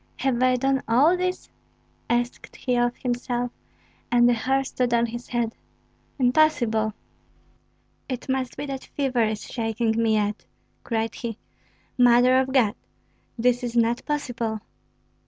[0.17, 1.47] "Have I done all this?"
[2.09, 3.51] asked he of himself;
[4.11, 5.53] and the hair stood on his head.
[6.17, 6.95] "Impossible!
[8.09, 10.43] It must be that fever is shaking me yet,"
[10.83, 11.37] cried he.
[11.99, 12.73] "Mother of God,
[13.37, 14.61] this is not possible!"